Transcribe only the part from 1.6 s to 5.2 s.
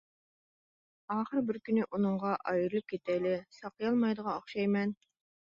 كۈنى ئۇنىڭغا، ئايرىلىپ كېتەيلى، ساقىيالمايدىغان ئوخشايمەن.